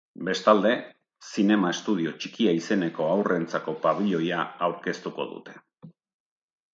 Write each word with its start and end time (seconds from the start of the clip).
Bestalde, 0.27 0.69
zinema-estudio 1.41 2.13
txikia 2.23 2.53
izeneko 2.59 3.09
haurrentzako 3.15 3.75
pabiloia 3.83 4.39
aurkeztuko 4.69 5.27
dute. 5.35 5.55